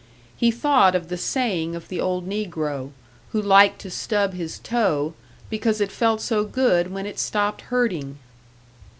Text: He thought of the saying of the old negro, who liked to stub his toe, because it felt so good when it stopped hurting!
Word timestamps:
He 0.35 0.49
thought 0.49 0.95
of 0.95 1.09
the 1.09 1.15
saying 1.15 1.75
of 1.75 1.87
the 1.87 2.01
old 2.01 2.27
negro, 2.27 2.89
who 3.33 3.39
liked 3.39 3.81
to 3.81 3.91
stub 3.91 4.33
his 4.33 4.57
toe, 4.57 5.13
because 5.47 5.79
it 5.79 5.91
felt 5.91 6.21
so 6.21 6.43
good 6.43 6.91
when 6.91 7.05
it 7.05 7.19
stopped 7.19 7.61
hurting! 7.69 8.17